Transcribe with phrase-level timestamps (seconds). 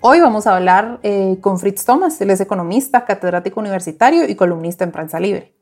[0.00, 4.84] Hoy vamos a hablar eh, con Fritz Thomas, él es economista, catedrático universitario y columnista
[4.84, 5.56] en Prensa Libre.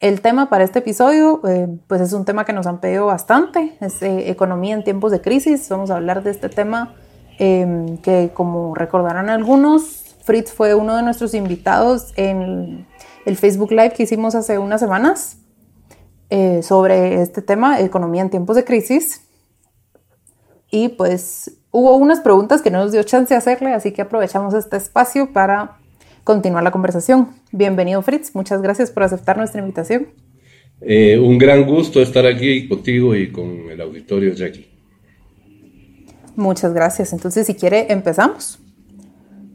[0.00, 3.78] El tema para este episodio, eh, pues es un tema que nos han pedido bastante,
[3.80, 5.66] es eh, economía en tiempos de crisis.
[5.70, 6.94] Vamos a hablar de este tema
[7.38, 12.86] em, que, como recordarán algunos, Fritz fue uno de nuestros invitados en
[13.24, 15.38] el Facebook Live que hicimos hace unas semanas
[16.62, 19.22] sobre este tema, economía en tiempos de crisis.
[20.70, 24.54] Y pues hubo unas preguntas que no nos dio chance de hacerle, así que aprovechamos
[24.54, 25.78] este espacio para
[26.24, 27.28] continuar la conversación.
[27.52, 30.08] Bienvenido Fritz, muchas gracias por aceptar nuestra invitación.
[30.80, 34.66] Eh, un gran gusto estar aquí contigo y con el auditorio Jackie.
[36.36, 37.12] Muchas gracias.
[37.12, 38.58] Entonces, si quiere, empezamos.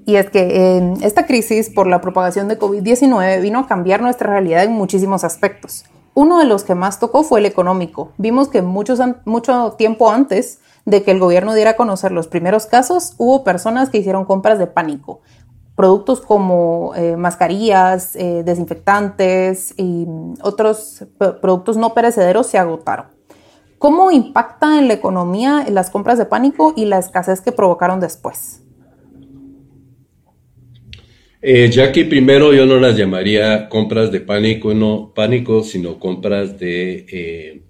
[0.05, 4.63] Y es que esta crisis por la propagación de COVID-19 vino a cambiar nuestra realidad
[4.63, 5.85] en muchísimos aspectos.
[6.13, 8.13] Uno de los que más tocó fue el económico.
[8.17, 12.65] Vimos que muchos, mucho tiempo antes de que el gobierno diera a conocer los primeros
[12.67, 15.21] casos, hubo personas que hicieron compras de pánico.
[15.75, 20.07] Productos como eh, mascarillas, eh, desinfectantes y
[20.41, 21.05] otros
[21.41, 23.07] productos no perecederos se agotaron.
[23.77, 28.61] ¿Cómo impacta en la economía las compras de pánico y la escasez que provocaron después?
[31.47, 37.05] Eh, que primero yo no las llamaría compras de pánico, no pánico, sino compras de
[37.07, 37.61] eh,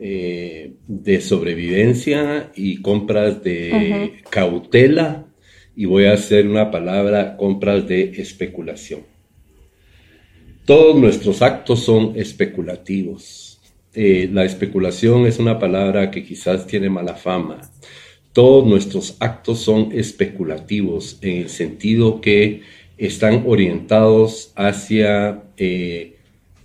[0.00, 5.26] eh, de sobrevivencia y compras de cautela
[5.76, 9.02] y voy a hacer una palabra, compras de especulación.
[10.64, 13.60] Todos nuestros actos son especulativos.
[13.92, 17.60] Eh, la especulación es una palabra que quizás tiene mala fama.
[18.32, 22.62] Todos nuestros actos son especulativos en el sentido que
[22.96, 26.13] están orientados hacia eh,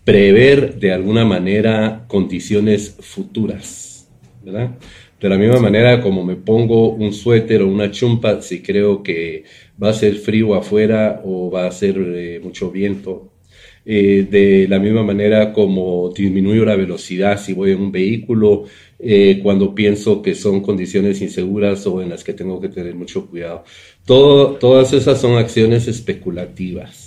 [0.10, 4.10] prever de alguna manera condiciones futuras,
[4.44, 4.72] ¿verdad?
[5.22, 9.44] De la misma manera como me pongo un suéter o una chumpa si creo que
[9.82, 13.34] va a ser frío afuera o va a ser eh, mucho viento.
[13.86, 18.64] Eh, de la misma manera como disminuyo la velocidad si voy en un vehículo,
[18.98, 23.28] eh, cuando pienso que son condiciones inseguras o en las que tengo que tener mucho
[23.28, 23.64] cuidado.
[24.06, 26.99] Todo, todas esas son acciones especulativas.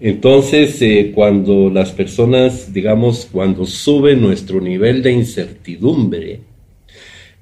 [0.00, 6.40] Entonces, eh, cuando las personas, digamos, cuando sube nuestro nivel de incertidumbre,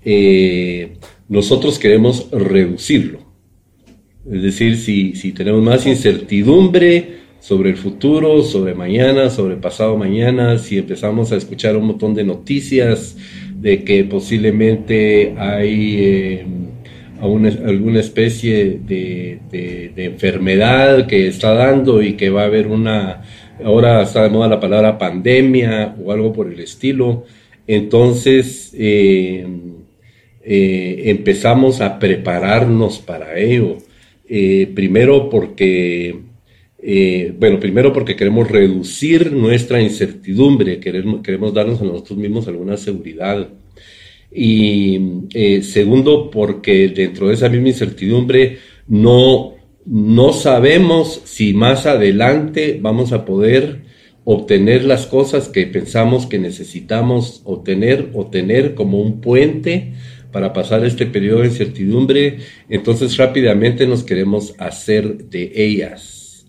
[0.05, 0.95] eh,
[1.29, 3.21] nosotros queremos reducirlo.
[4.31, 10.79] Es decir, si, tenemos más incertidumbre sobre el futuro, sobre mañana, sobre pasado mañana, si
[10.79, 13.17] empezamos a escuchar un montón de noticias
[13.57, 15.97] de que posiblemente hay...
[15.99, 16.47] Eh,
[17.23, 23.23] alguna especie de, enfermedad que está dando y que va a haber una,
[23.65, 27.25] ahora está de moda la palabra pandemia o algo por el estilo.
[27.69, 29.47] Entonces eh,
[30.45, 33.79] eh, empezamos a prepararnos para ello.
[34.29, 36.17] Eh, primero porque,
[37.39, 43.49] bueno, primero porque queremos reducir nuestra incertidumbre, queremos, queremos darnos a nosotros mismos alguna seguridad.
[44.35, 44.99] Y
[45.35, 49.55] eh, segundo, porque dentro de esa misma incertidumbre no,
[49.85, 53.83] no sabemos si más adelante vamos a poder
[54.25, 59.95] obtener las cosas que pensamos que necesitamos obtener o tener como un puente
[60.31, 62.39] para pasar este periodo de incertidumbre,
[62.69, 66.47] entonces rápidamente nos queremos hacer de ellas.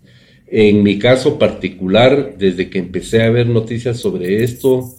[0.48, 4.96] En mi caso particular, desde que empecé a ver noticias sobre esto,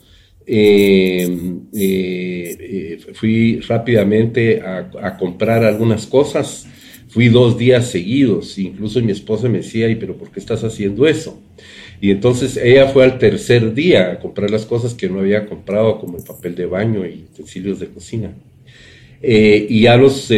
[0.46, 6.66] eh, eh, eh, fui rápidamente a, comprar algunas cosas.
[7.08, 11.06] Fui dos días seguidos, incluso mi esposa me decía, ¿y pero por qué estás haciendo
[11.06, 11.40] eso?
[12.00, 16.00] Y entonces ella fue al tercer día a comprar las cosas que no había comprado,
[16.00, 18.34] como el papel de baño y utensilios de cocina.
[19.22, 20.28] y ya los,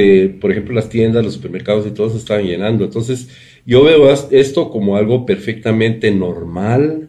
[0.41, 2.85] por ejemplo, las tiendas, los supermercados y todos estaban llenando.
[2.85, 3.29] Entonces,
[3.65, 7.06] yo veo esto como algo perfectamente normal,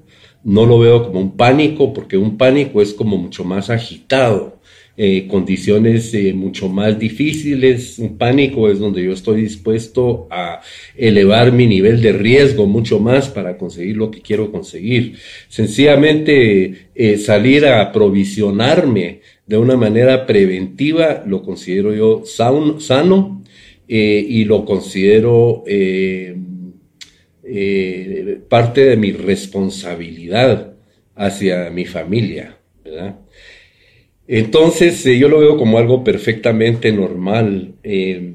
[0.47, 4.61] no lo veo como un pánico, porque un pánico es como mucho más agitado,
[4.95, 7.99] eh, condiciones eh, mucho más difíciles.
[7.99, 10.61] Un pánico es donde yo estoy dispuesto a
[10.95, 15.17] elevar mi nivel de riesgo mucho más para conseguir lo que quiero conseguir.
[15.49, 23.43] Sencillamente eh, salir a aprovisionarme de una manera preventiva lo considero yo sano
[23.89, 25.63] y lo considero
[27.49, 30.73] eh, parte de mi responsabilidad
[31.15, 33.19] hacia mi familia, ¿verdad?
[34.27, 37.75] Entonces eh, yo lo veo como algo perfectamente normal.
[37.83, 38.33] Eh,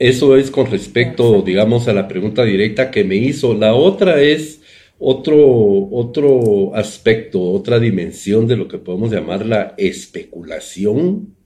[0.00, 3.54] eso es con respecto, digamos, a la pregunta directa que me hizo.
[3.54, 4.60] La otra es
[4.98, 11.36] otro, otro aspecto, otra dimensión de lo que podemos llamar la especulación.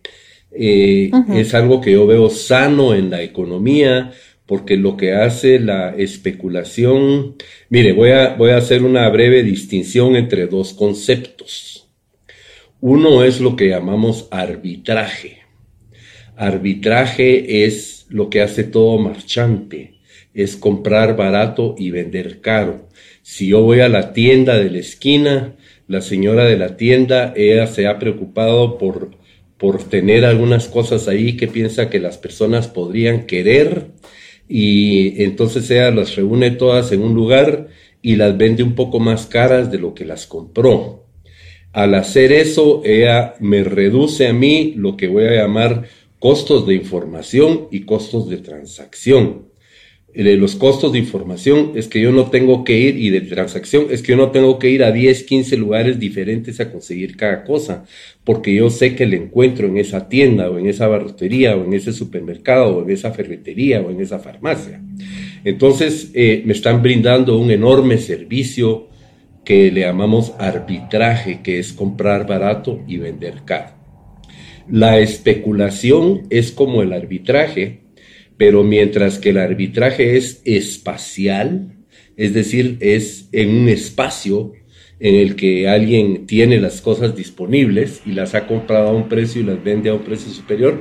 [0.50, 4.12] Es algo que yo veo sano en la economía,
[4.50, 7.36] porque lo que hace la especulación,
[7.68, 11.88] mire, voy a, voy a hacer una breve distinción entre dos conceptos.
[12.80, 15.38] Uno es lo que llamamos arbitraje.
[16.34, 20.00] Arbitraje es lo que hace todo marchante,
[20.34, 22.88] es comprar barato y vender caro.
[23.22, 25.54] Si yo voy a la tienda de la esquina,
[25.86, 29.12] la señora de la tienda, ella se ha preocupado por,
[29.58, 34.00] por tener algunas cosas ahí que piensa que las personas podrían querer
[34.52, 37.68] y entonces ella las reúne todas en un lugar
[38.02, 41.06] y las vende un poco más caras de lo que las compró.
[41.72, 45.84] Al hacer eso, ella me reduce a mí lo que voy a llamar
[46.18, 49.49] costos de información y costos de transacción.
[50.12, 53.86] Eh, los costos de información es que yo no tengo que ir y de transacción
[53.90, 57.44] es que yo no tengo que ir a 10, 15 lugares diferentes a conseguir cada
[57.44, 57.84] cosa,
[58.24, 61.74] porque yo sé que le encuentro en esa tienda o en esa barrotería o en
[61.74, 64.82] ese supermercado o en esa ferretería o en esa farmacia.
[65.44, 68.88] Entonces eh, me están brindando un enorme servicio
[69.44, 73.74] que le llamamos arbitraje, que es comprar barato y vender caro.
[74.68, 77.79] La especulación es como el arbitraje,
[78.40, 81.74] pero mientras que el arbitraje es espacial,
[82.16, 84.54] es decir, es en un espacio
[84.98, 89.42] en el que alguien tiene las cosas disponibles y las ha comprado a un precio
[89.42, 90.80] y las vende a un precio superior,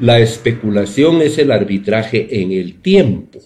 [0.00, 3.38] la especulación es el arbitraje en el tiempo.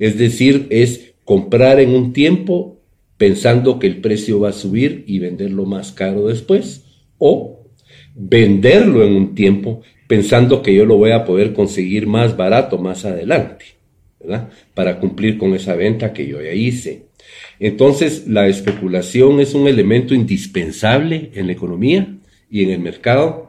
[0.00, 2.80] Es decir, es comprar en un tiempo
[3.18, 6.84] pensando que el precio va a subir y venderlo más caro después,
[7.18, 7.68] o
[8.16, 13.04] venderlo en un tiempo pensando que yo lo voy a poder conseguir más barato más
[13.04, 13.66] adelante,
[14.18, 14.48] ¿verdad?
[14.74, 17.06] Para cumplir con esa venta que yo ya hice.
[17.60, 22.16] Entonces, la especulación es un elemento indispensable en la economía
[22.50, 23.48] y en el mercado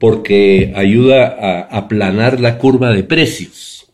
[0.00, 3.92] porque ayuda a aplanar la curva de precios.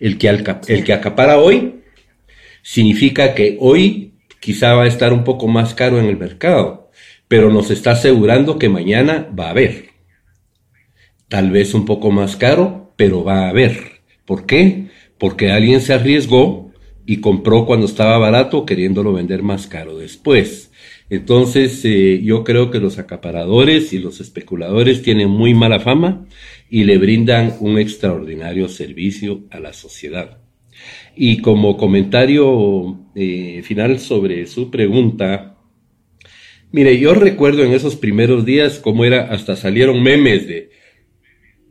[0.00, 1.82] El que, el que acapara hoy
[2.62, 6.90] significa que hoy quizá va a estar un poco más caro en el mercado,
[7.28, 9.91] pero nos está asegurando que mañana va a haber.
[11.32, 14.02] Tal vez un poco más caro, pero va a haber.
[14.26, 14.88] ¿Por qué?
[15.16, 16.72] Porque alguien se arriesgó
[17.06, 20.70] y compró cuando estaba barato queriéndolo vender más caro después.
[21.08, 26.26] Entonces eh, yo creo que los acaparadores y los especuladores tienen muy mala fama
[26.68, 30.36] y le brindan un extraordinario servicio a la sociedad.
[31.16, 35.56] Y como comentario eh, final sobre su pregunta,
[36.72, 40.81] mire, yo recuerdo en esos primeros días cómo era, hasta salieron memes de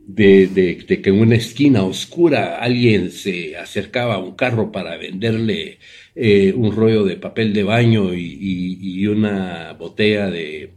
[0.06, 5.78] de, que en una esquina oscura alguien se acercaba a un carro para venderle
[6.14, 10.72] eh, un rollo de papel de baño y, una botella de,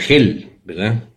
[0.00, 1.08] gel, ¿verdad?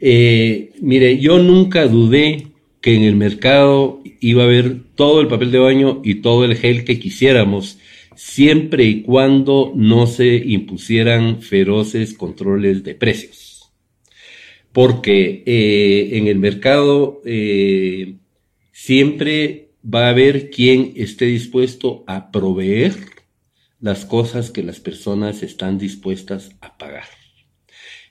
[0.00, 2.48] Eh, mire, yo nunca dudé
[2.80, 6.56] que en el mercado iba a haber todo el papel de baño y todo el
[6.56, 7.78] gel que quisiéramos,
[8.16, 13.51] siempre y cuando no se impusieran feroces controles de precios
[14.72, 18.14] porque eh, en el mercado eh,
[18.72, 22.94] siempre va a haber quien esté dispuesto a proveer
[23.80, 27.08] las cosas que las personas están dispuestas a pagar.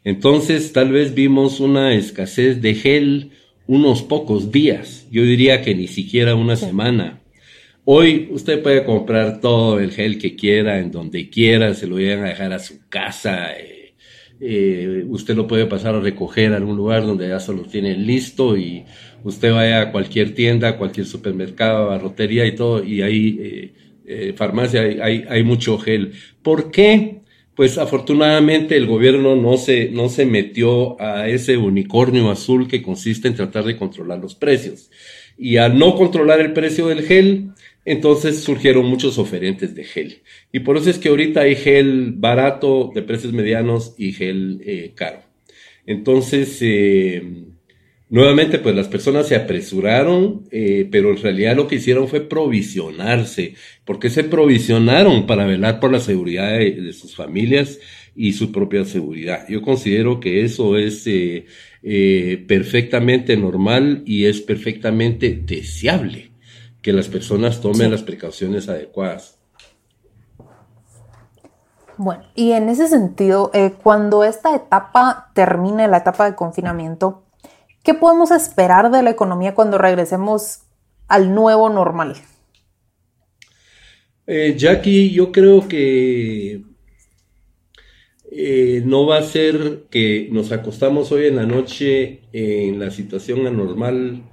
[0.04, 3.32] Entonces, tal vez vimos una escasez de gel
[3.68, 7.22] unos pocos días, yo diría que ni siquiera una semana.
[7.86, 12.26] Hoy usted puede comprar todo el gel que quiera, en donde quiera, se lo vayan
[12.26, 13.54] a dejar a su casa.
[13.54, 13.81] Eh,
[14.44, 18.08] eh, usted lo puede pasar a recoger a algún lugar donde ya se lo tienen
[18.08, 18.84] listo y
[19.24, 23.74] usted vaya a cualquier tienda, cualquier supermercado, barrotería y todo, y ahí, eh,
[24.06, 26.14] eh, farmacia, hay, hay mucho gel.
[26.42, 27.22] ¿Por qué?
[27.56, 33.28] Pues afortunadamente el gobierno no se, no se metió a ese unicornio azul que consiste
[33.28, 34.90] en tratar de controlar los precios.
[35.38, 37.52] Y al no controlar el precio del gel,
[37.86, 40.22] entonces surgieron muchos oferentes de gel.
[40.52, 44.92] Y por eso es que ahorita hay gel barato de precios medianos y gel eh,
[44.96, 45.22] caro.
[45.88, 47.24] Entonces, eh,
[48.10, 53.56] nuevamente, pues las personas se apresuraron, eh, pero en realidad lo que hicieron fue provisionarse.
[53.86, 55.26] porque se provisionaron?
[55.26, 57.80] Para velar por la seguridad de, sus familias
[58.16, 59.48] y su propia seguridad.
[59.50, 61.10] Yo considero que eso es
[62.48, 66.31] perfectamente normal y es perfectamente deseable
[66.82, 69.38] que las personas tomen las precauciones adecuadas.
[71.98, 77.24] Bueno, y en ese sentido, eh, cuando esta etapa termine, la etapa de confinamiento,
[77.84, 80.62] ¿qué podemos esperar de la economía cuando regresemos
[81.08, 82.16] al nuevo normal?
[84.26, 86.64] Eh, Jackie, yo creo que
[88.32, 93.46] eh, no va a ser que nos acostamos hoy en la noche en la situación
[93.46, 94.24] anormal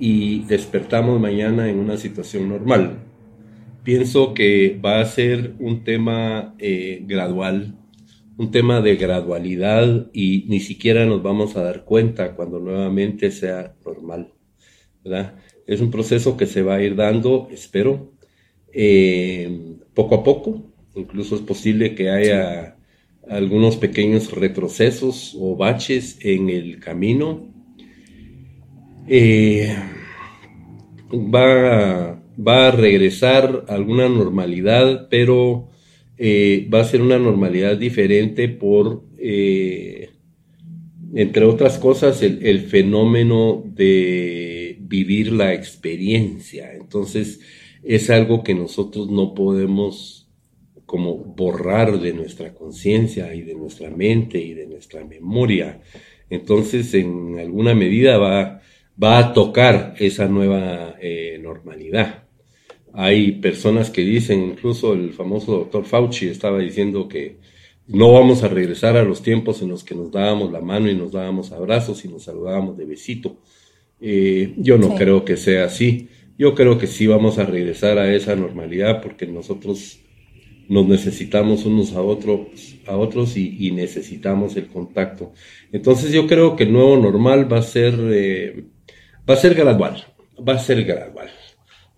[0.00, 2.98] y despertamos mañana en una situación normal.
[3.84, 7.76] Pienso que va a ser un tema eh, gradual,
[8.38, 13.74] un tema de gradualidad y ni siquiera nos vamos a dar cuenta cuando nuevamente sea
[13.84, 14.32] normal.
[15.66, 18.12] Es un proceso que se va a ir dando, espero,
[18.72, 20.62] eh, poco a poco.
[20.94, 22.76] Incluso es posible que haya
[23.28, 27.49] algunos pequeños retrocesos o baches en el camino.
[29.12, 29.76] Eh,
[31.12, 35.68] va, va, a regresar a alguna normalidad, pero
[36.16, 40.10] eh, va a ser una normalidad diferente por, eh,
[41.12, 46.72] entre otras cosas, el, el, fenómeno de vivir la experiencia.
[46.72, 47.40] Entonces,
[47.82, 50.30] es algo que nosotros no podemos
[50.86, 55.80] como borrar de nuestra conciencia y de nuestra mente y de nuestra memoria.
[56.28, 58.60] Entonces, en alguna medida va,
[59.02, 62.24] va a tocar esa nueva eh, normalidad.
[62.92, 67.38] Hay personas que dicen, incluso el famoso doctor Fauci estaba diciendo que
[67.86, 70.94] no vamos a regresar a los tiempos en los que nos dábamos la mano y
[70.94, 73.38] nos dábamos abrazos y nos saludábamos de besito.
[74.00, 76.08] Eh, yo no creo que sea así.
[76.38, 80.00] Yo creo que sí vamos a regresar a esa normalidad porque nosotros
[80.70, 85.32] nos necesitamos unos a otros, a otros y, necesitamos el contacto.
[85.72, 88.66] Entonces yo creo que el nuevo normal va a ser, eh,
[89.30, 90.04] va a ser gradual,
[90.46, 91.30] va a ser gradual.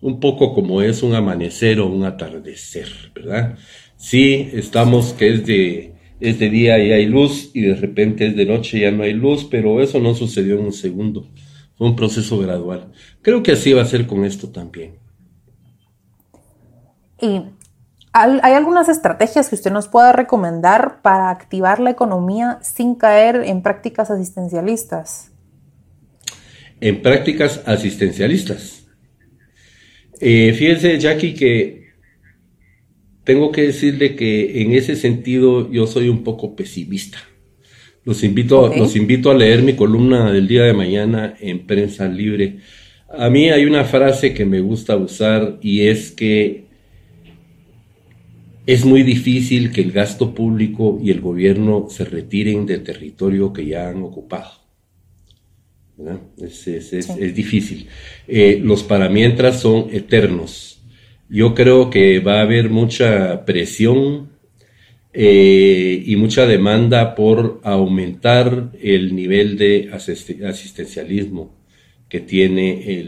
[0.01, 3.57] Un poco como es un amanecer o un atardecer, ¿verdad?
[3.97, 8.35] Sí, estamos que es de, es de día y hay luz y de repente es
[8.35, 11.27] de noche y ya no hay luz, pero eso no sucedió en un segundo.
[11.75, 12.91] Fue un proceso gradual.
[13.23, 14.99] Creo que así va a ser con esto también.
[17.19, 17.41] Y
[18.15, 23.63] ¿Hay algunas estrategias que usted nos pueda recomendar para activar la economía sin caer en
[23.63, 25.32] prácticas asistencialistas?
[26.83, 28.85] En prácticas asistencialistas.
[30.19, 31.93] Eh, fíjense, Jackie, que
[33.23, 37.19] tengo que decirle que en ese sentido yo soy un poco pesimista.
[38.03, 42.57] Los invito, los invito a leer mi columna del día de mañana en Prensa Libre.
[43.07, 46.65] A mí hay una frase que me gusta usar y es que
[48.65, 53.67] es muy difícil que el gasto público y el gobierno se retiren del territorio que
[53.67, 54.62] ya han ocupado.
[56.37, 57.87] Es, difícil.
[58.27, 60.81] Eh, los paramientras son eternos.
[61.29, 64.31] Yo creo que va a haber mucha presión
[65.13, 71.55] eh, y mucha demanda por aumentar el nivel de asistencialismo
[72.09, 72.99] que tiene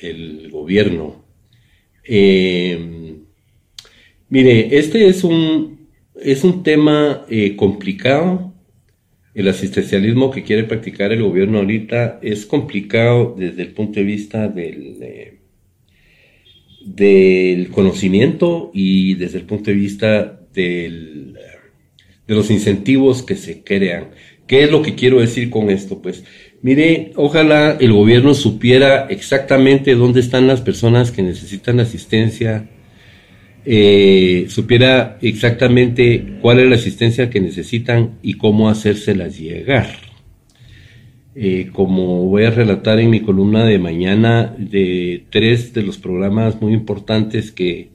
[0.00, 1.24] el, gobierno.
[2.04, 3.12] Eh,
[4.32, 8.51] Mire, este es un, es un tema eh, complicado.
[9.34, 14.48] El asistencialismo que quiere practicar el gobierno ahorita es complicado desde el punto de vista
[14.48, 15.38] del, eh,
[16.84, 21.34] del conocimiento y desde el punto de vista del,
[22.26, 24.10] de los incentivos que se crean.
[24.46, 26.02] ¿Qué es lo que quiero decir con esto?
[26.02, 26.24] Pues
[26.60, 32.68] mire, ojalá el gobierno supiera exactamente dónde están las personas que necesitan asistencia
[33.64, 39.88] eh, supiera exactamente cuál es la asistencia que necesitan y cómo hacérselas llegar.
[41.34, 46.60] Eh, como voy a relatar en mi columna de mañana de tres de los programas
[46.60, 47.88] muy importantes que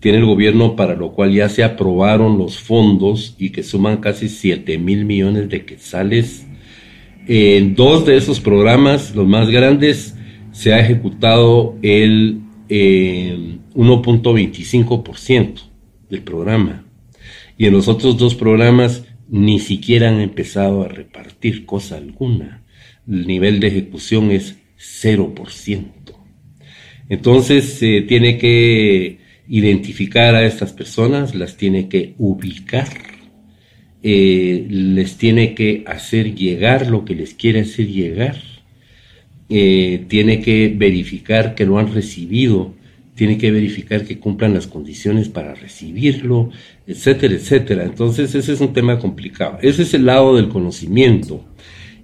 [0.00, 4.28] tiene el gobierno para lo cual ya se aprobaron los fondos y que suman casi
[4.28, 6.46] 7 mil millones de quetzales.
[7.26, 10.16] En dos de esos programas, los más grandes,
[10.52, 12.40] se ha ejecutado el
[13.78, 15.60] 1.25%
[16.10, 16.84] del programa.
[17.56, 22.64] Y en los otros dos programas ni siquiera han empezado a repartir cosa alguna.
[23.08, 25.84] El nivel de ejecución es 0%.
[27.08, 32.88] Entonces se tiene que identificar a estas personas, las tiene que ubicar,
[34.02, 38.36] eh, les tiene que hacer llegar lo que les quiere hacer llegar
[39.50, 42.74] eh, tiene que verificar que lo han recibido,
[43.18, 46.50] tiene que verificar que cumplan las condiciones para recibirlo,
[46.86, 47.84] etcétera, etcétera.
[47.84, 49.58] Entonces ese es un tema complicado.
[49.60, 51.44] Ese es el lado del conocimiento.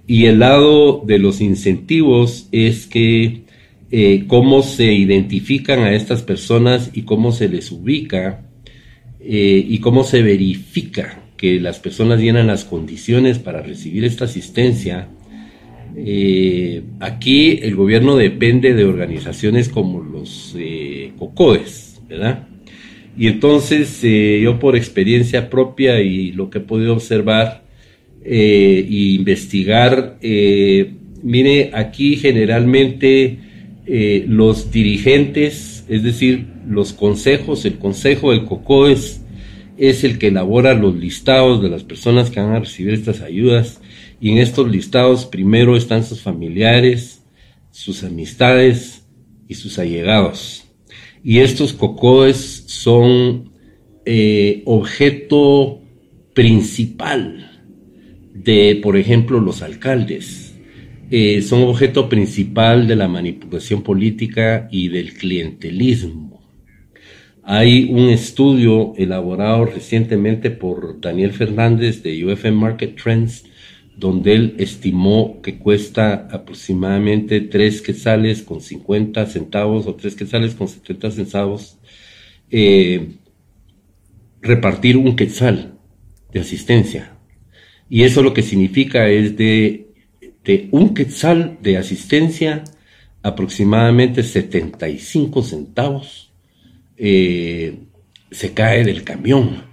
[0.05, 3.43] Y el lado de los incentivos es que
[3.91, 8.41] eh, cómo se identifican a estas personas y cómo se les ubica
[9.21, 15.07] eh, y cómo se verifica que las personas llenan las condiciones para recibir esta asistencia.
[15.97, 20.55] Eh, aquí el gobierno depende de organizaciones como los
[21.17, 22.47] COCODES, ¿verdad?
[23.17, 27.63] Y entonces yo por experiencia propia y lo que he podido observar
[28.25, 30.17] e investigar,
[31.23, 33.39] mire, aquí generalmente
[33.87, 39.21] eh, los dirigentes, es decir, los consejos, el consejo del COCOES
[39.77, 43.81] es el que elabora los listados de las personas que van a recibir estas ayudas
[44.25, 47.23] y en estos listados primero están sus familiares,
[47.69, 49.05] sus amistades
[49.47, 50.65] y sus allegados.
[51.23, 53.51] Y estos COCOES son
[54.03, 55.79] eh, objeto
[56.33, 57.51] principal
[58.33, 60.55] de, por ejemplo, los alcaldes
[61.11, 66.41] eh, son objeto principal de la manipulación política y del clientelismo.
[67.43, 73.45] Hay un estudio elaborado recientemente por Daniel Fernández de UFM Market Trends,
[73.97, 80.67] donde él estimó que cuesta aproximadamente 3 quetzales con 50 centavos o 3 quetzales con
[80.67, 81.77] 70 centavos
[82.51, 83.13] eh,
[84.41, 85.77] repartir un quetzal
[86.31, 87.17] de asistencia.
[87.89, 89.85] Y eso lo que significa es de
[90.45, 92.63] de un quetzal de asistencia,
[93.23, 96.31] aproximadamente 75 centavos,
[96.97, 97.79] eh,
[98.29, 99.64] se cae del camión.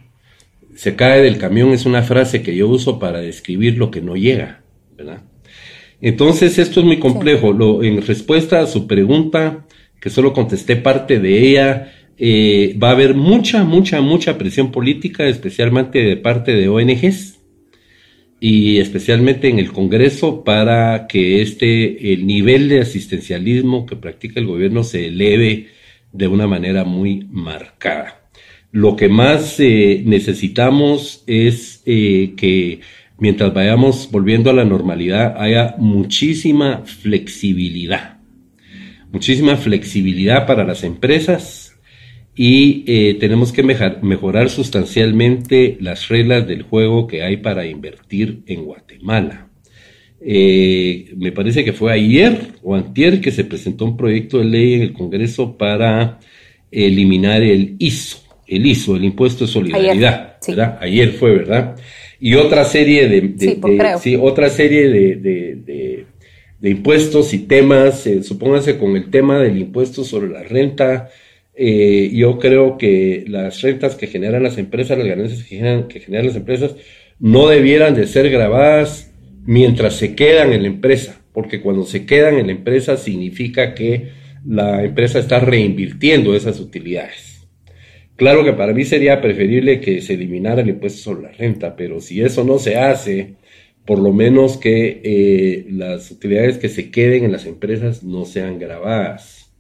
[0.75, 4.17] Se cae del camión es una frase que yo uso para describir lo que no
[4.17, 4.63] llega,
[4.97, 5.23] ¿verdad?
[6.01, 7.53] Entonces, esto es muy complejo.
[7.53, 9.67] Lo, en respuesta a su pregunta,
[10.01, 15.27] que solo contesté parte de ella, eh, va a haber mucha, mucha, mucha presión política,
[15.29, 17.39] especialmente de parte de ONGs,
[18.41, 24.47] y especialmente en el Congreso para que este el nivel de asistencialismo que practica el
[24.47, 25.69] gobierno se eleve
[26.11, 28.22] de una manera muy marcada.
[28.73, 32.81] Lo que más eh, necesitamos es eh, que
[33.19, 38.17] mientras vayamos volviendo a la normalidad haya muchísima flexibilidad,
[39.13, 41.79] muchísima flexibilidad para las empresas
[42.35, 48.65] y eh, tenemos que mejorar sustancialmente las reglas del juego que hay para invertir en
[48.65, 49.49] Guatemala.
[50.19, 54.81] Me parece que fue ayer o antier que se presentó un proyecto de ley en
[54.81, 56.21] el Congreso para
[56.71, 58.22] eliminar el ISO,
[58.57, 61.77] el ISO, el impuesto de solidaridad, ayer, Ayer fue, ¿verdad?
[62.21, 63.35] Y otra serie de,
[64.01, 66.07] sí, otra serie de,
[66.63, 71.09] impuestos y temas, eh, supóngase con el tema del impuesto sobre la renta,
[71.55, 76.01] eh, yo creo que las rentas que generan las empresas, las ganancias que generan, que
[76.01, 76.77] generan las empresas,
[77.19, 79.11] no debieran de ser grabadas
[79.45, 84.11] mientras se quedan en la empresa, porque cuando se quedan en la empresa significa que
[84.47, 87.32] la empresa está reinvirtiendo esas utilidades.
[88.17, 92.01] Claro que para mí sería preferible que se eliminara el impuesto sobre la renta, pero
[92.01, 93.35] si eso no se hace,
[93.85, 98.59] por lo menos que eh, las utilidades que se queden en las empresas no sean
[98.59, 99.53] grabadas.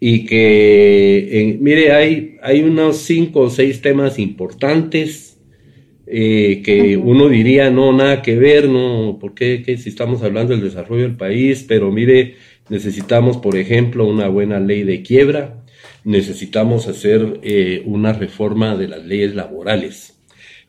[0.00, 5.38] Y que, mire, hay, hay unos cinco o seis temas importantes
[6.06, 11.02] eh, que uno diría, no, nada que ver, no, porque si estamos hablando del desarrollo
[11.02, 12.34] del país, pero mire,
[12.68, 15.61] necesitamos, por ejemplo, una buena ley de quiebra,
[16.04, 20.18] necesitamos hacer eh, una reforma de las leyes laborales.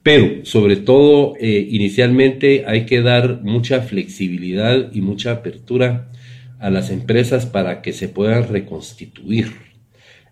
[0.04, 6.12] Pero, sobre todo, eh, inicialmente hay que dar mucha flexibilidad y mucha apertura
[6.60, 9.48] a las empresas para que se puedan reconstituir.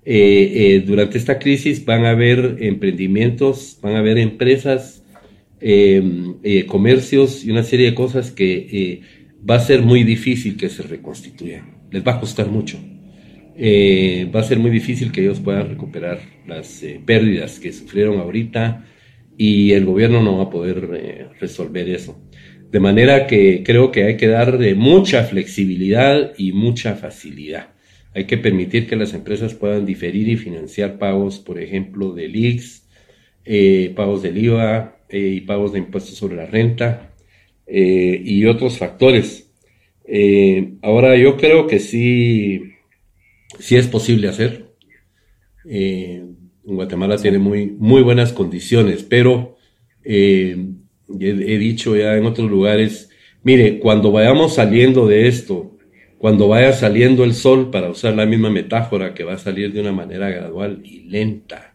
[0.04, 5.04] Eh, durante esta crisis van a haber emprendimientos, van a haber empresas,
[5.62, 6.36] em,
[6.66, 9.02] comercios y una serie de cosas que
[9.48, 11.82] va a ser muy difícil que se reconstituyan.
[11.92, 12.78] Les va a costar mucho.
[13.56, 18.86] Va a ser muy difícil que ellos puedan recuperar las pérdidas que sufrieron ahorita
[19.38, 22.20] y el gobierno no va a poder resolver eso.
[22.72, 27.74] De manera que creo que hay que darle mucha flexibilidad y mucha facilidad.
[28.14, 32.88] Hay que permitir que las empresas puedan diferir y financiar pagos, por ejemplo, del IX,
[33.44, 37.14] eh, pagos del IVA eh, y pagos de impuestos sobre la renta
[37.68, 39.52] eh, y otros factores.
[40.82, 42.71] ahora yo creo que sí,
[43.60, 44.72] sí es posible hacer.
[46.64, 49.58] Guatemala tiene muy, muy buenas condiciones, pero
[50.04, 50.58] he,
[51.08, 53.10] dicho ya en otros lugares,
[53.44, 55.78] mire, cuando vayamos saliendo de esto,
[56.18, 59.82] cuando vaya saliendo el sol, para usar la misma metáfora que va a salir de
[59.82, 61.74] una manera gradual y lenta,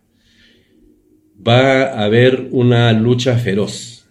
[1.47, 4.09] va a haber una lucha feroz.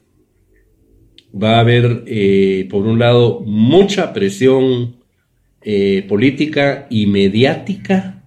[1.34, 4.98] Va a haber, eh, por un lado, mucha presión
[5.68, 8.22] eh, política y mediática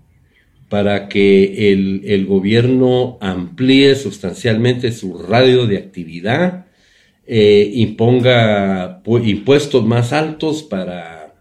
[0.69, 6.67] para que el, gobierno amplíe sustancialmente su radio de actividad,
[7.29, 11.33] eh, imponga impuestos más altos para,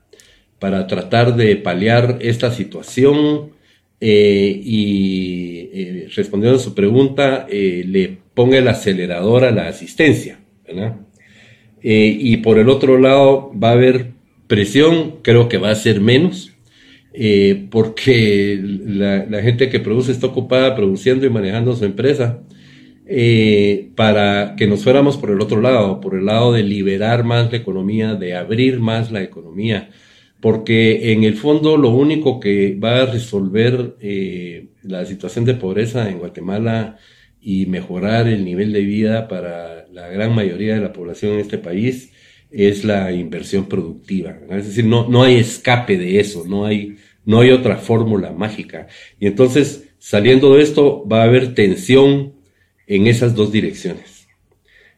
[0.60, 3.54] para tratar de paliar esta situación
[4.00, 10.38] eh, y respondiendo a su pregunta, le ponga el acelerador a la asistencia.
[11.82, 14.17] y por el otro lado va a haber
[14.48, 16.54] presión, creo que va a ser menos,
[17.14, 22.44] eh, porque la, gente que produce está ocupada produciendo y manejando su empresa,
[23.06, 27.52] eh, para que nos fuéramos por el otro lado, por el lado de liberar más
[27.52, 29.90] la economía, de abrir más la economía,
[30.42, 36.10] porque en el fondo lo único que va a resolver eh, la situación de pobreza
[36.10, 36.98] en Guatemala
[37.42, 41.58] y mejorar el nivel de vida para la gran mayoría de la población en este
[41.58, 42.12] país
[42.52, 44.38] es la inversión productiva.
[44.50, 48.88] Es decir, no, no hay escape de eso, no hay, no hay otra fórmula mágica.
[49.20, 52.34] Y entonces, saliendo de esto, va a haber tensión
[52.88, 54.28] en esas dos direcciones.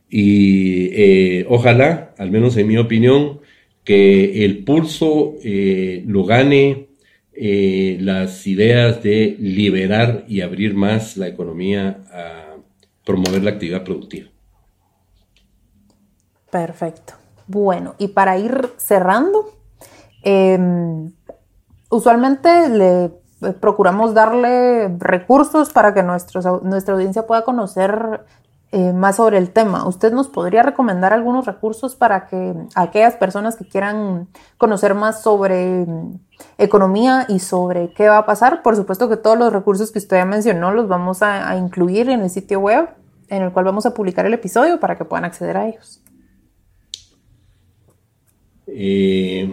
[0.10, 3.42] Y eh, ojalá, al menos en mi opinión,
[3.84, 6.90] que el pulso eh, lo gane
[7.34, 12.58] eh, las ideas de liberar y abrir más la economía a
[13.06, 14.30] promover la actividad productiva.
[16.52, 17.14] Perfecto.
[17.50, 19.50] Bueno, y para ir cerrando,
[20.22, 21.12] em,
[21.90, 28.24] usualmente le eh, procuramos darle recursos para que nuestra audiencia pueda conocer
[28.72, 29.88] eh, más sobre el tema.
[29.88, 34.28] ¿Usted nos podría recomendar algunos recursos para que aquellas personas que quieran
[34.60, 36.20] conocer más sobre em,
[36.60, 38.62] economía y sobre qué va a pasar?
[38.62, 42.22] Por supuesto que todos los recursos que usted ya mencionó los vamos a incluir en
[42.22, 42.90] el sitio web
[43.30, 46.02] en el cual vamos a publicar el episodio para que puedan acceder a ellos.
[48.74, 49.50] Eh,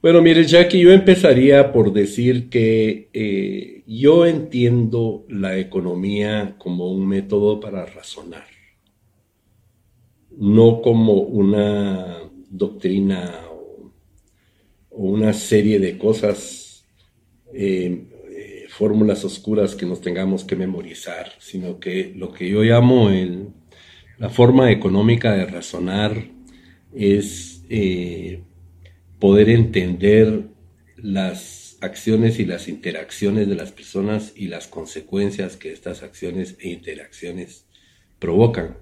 [0.00, 7.06] bueno, mire, Jackie, yo empezaría por decir que eh, yo entiendo la economía como un
[7.06, 8.46] método para razonar,
[10.36, 13.90] no como una doctrina o,
[14.90, 16.86] una serie de cosas,
[17.52, 18.04] eh,
[18.68, 23.10] fórmulas oscuras que nos tengamos que memorizar, sino que lo que yo llamo
[24.18, 26.22] la forma económica de razonar
[26.94, 27.64] es
[29.18, 30.48] poder entender
[30.96, 36.70] las acciones y las interacciones de las personas y las consecuencias que estas acciones e
[36.70, 37.66] interacciones
[38.18, 38.76] provocan,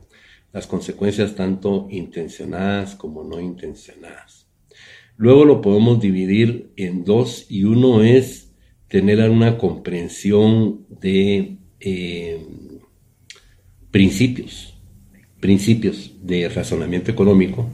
[0.53, 4.47] las consecuencias tanto intencionadas como no intencionadas.
[5.17, 8.51] Luego lo podemos dividir en dos y uno es
[8.89, 12.47] tener una comprensión de eh,
[13.91, 14.75] principios,
[15.41, 17.69] principios de razonamiento económico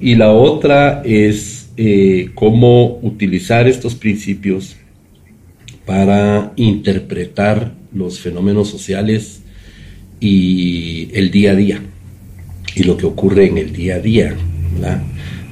[0.00, 4.74] y la otra es eh, cómo utilizar estos principios
[5.86, 9.42] para interpretar los fenómenos sociales
[10.18, 11.80] y el día a día
[12.74, 14.34] y lo que ocurre en el día a día.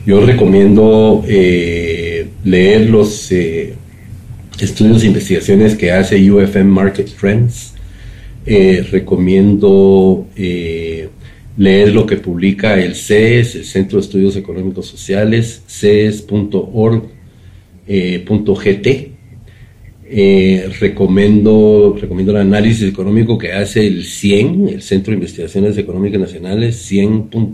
[0.05, 3.75] Yo recomiendo eh, leer los eh,
[4.59, 7.73] estudios e investigaciones que hace UFM Market Trends.
[8.91, 10.27] recomiendo
[11.57, 17.07] leer lo que publica el CES, el Centro de Estudios Económicos Sociales, ces.org.gt.
[17.89, 19.13] Eh,
[20.09, 26.21] eh, recomiendo, recomiendo el análisis económico que hace el CIEN, el Centro de Investigaciones Económicas
[26.21, 27.47] Nacionales, cien.org.gt,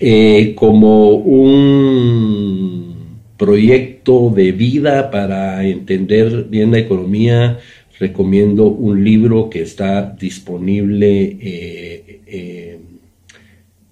[0.00, 2.96] eh, como un
[3.36, 7.58] proyecto de vida para entender bien la economía
[7.98, 12.78] recomiendo un libro que está disponible eh, eh,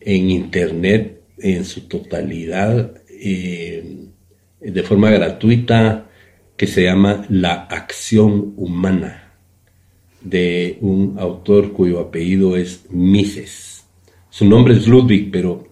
[0.01, 3.85] en internet en su totalidad eh,
[4.61, 6.09] de forma gratuita
[6.57, 9.35] que se llama La acción humana
[10.23, 13.85] de un autor cuyo apellido es Mises.
[14.31, 15.69] Su nombre es Ludwig, pero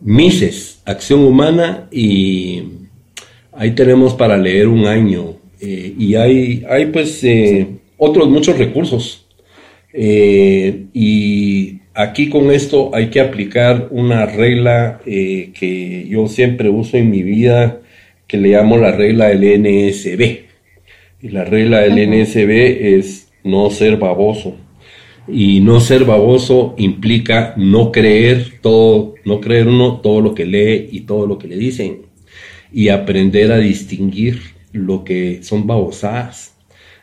[0.00, 2.62] Mises, acción humana y
[3.52, 7.66] ahí tenemos para leer un año eh, y hay, hay pues eh,
[7.96, 9.26] otros muchos recursos.
[9.92, 17.10] Eh, y aquí con esto hay que aplicar una regla que yo siempre uso en
[17.10, 17.80] mi vida,
[18.26, 20.46] que le llamo la regla del NSB.
[21.22, 24.56] Y la regla del NSB es no ser baboso.
[25.28, 30.88] Y no ser baboso implica no creer todo, no creer uno todo lo que lee
[30.92, 32.02] y todo lo que le dicen.
[32.72, 36.56] Y aprender a distinguir lo que son babosadas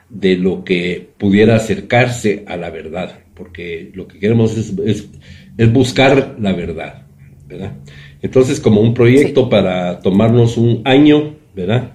[0.10, 6.54] de lo que pudiera acercarse a la verdad, porque lo que queremos es, buscar la
[6.54, 7.08] verdad,
[7.48, 7.74] ¿verdad?
[8.22, 11.94] Entonces, como un proyecto para tomarnos un año, ¿verdad?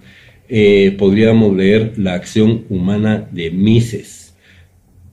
[0.49, 4.35] Eh, podríamos leer La acción humana de Mises.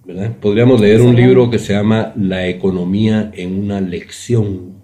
[0.05, 0.35] ¿verdad?
[0.39, 4.74] Podríamos leer un libro que se llama La economía en una lección.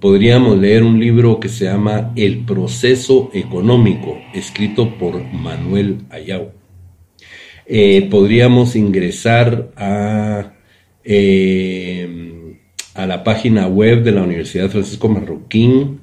[0.00, 6.52] Podríamos leer un libro que se llama El proceso económico, escrito por Manuel Ayau.
[7.66, 10.52] Eh, podríamos ingresar a
[11.04, 12.30] eh,
[12.94, 16.00] a la página web de la Universidad Francisco Marroquín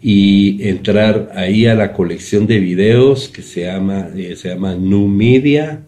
[0.00, 5.08] y entrar ahí a la colección de videos que se llama, eh, se llama New
[5.08, 5.87] Media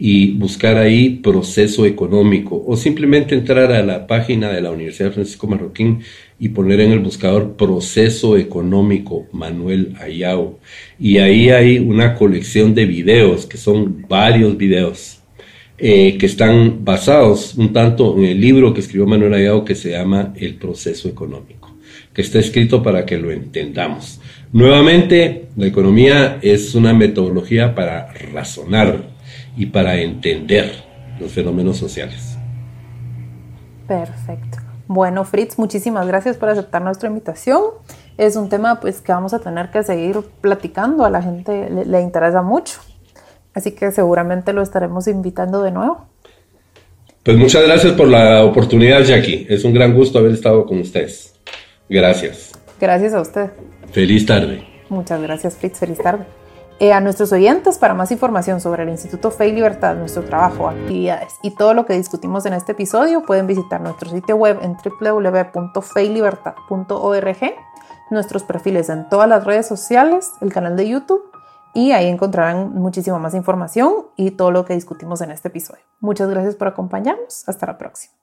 [0.00, 5.48] y buscar ahí proceso económico o simplemente entrar a la página de la Universidad Francisco
[5.48, 6.02] Marroquín
[6.38, 10.60] y poner en el buscador proceso económico Manuel Ayao
[11.00, 15.18] y ahí hay una colección de videos que son varios videos
[15.78, 19.90] eh, que están basados un tanto en el libro que escribió Manuel Ayao que se
[19.90, 21.76] llama El proceso económico,
[22.12, 24.20] que está escrito para que lo entendamos.
[24.52, 29.07] Nuevamente, la economía es una metodología para razonar
[29.58, 30.84] y para entender
[31.18, 32.38] los fenómenos sociales.
[33.88, 34.58] Perfecto.
[34.86, 37.60] Bueno, Fritz, muchísimas gracias por aceptar nuestra invitación.
[38.16, 42.00] Es un tema pues que vamos a tener que seguir platicando, a la gente le
[42.00, 42.80] interesa mucho.
[43.52, 46.06] Así que seguramente lo estaremos invitando de nuevo.
[47.24, 49.46] Pues muchas gracias por la oportunidad, Jackie.
[49.50, 51.34] Es un gran gusto haber estado con ustedes.
[51.88, 52.52] Gracias.
[52.80, 53.50] Gracias a usted.
[53.90, 54.64] Feliz tarde.
[54.88, 55.78] Muchas gracias, Fritz.
[55.78, 56.37] Feliz tarde.
[56.80, 60.68] Eh, a nuestros oyentes, para más información sobre el Instituto Fe y Libertad, nuestro trabajo,
[60.68, 64.76] actividades y todo lo que discutimos en este episodio, pueden visitar nuestro sitio web en
[65.00, 67.54] www.feylibertad.org,
[68.10, 71.24] nuestros perfiles en todas las redes sociales, el canal de YouTube
[71.74, 75.82] y ahí encontrarán muchísima más información y todo lo que discutimos en este episodio.
[76.00, 77.48] Muchas gracias por acompañarnos.
[77.48, 78.14] Hasta la próxima.